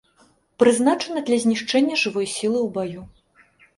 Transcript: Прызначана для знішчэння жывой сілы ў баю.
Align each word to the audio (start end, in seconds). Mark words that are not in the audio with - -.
Прызначана 0.61 1.21
для 1.29 1.37
знішчэння 1.45 1.99
жывой 2.05 2.27
сілы 2.35 2.59
ў 2.67 2.69
баю. 2.77 3.01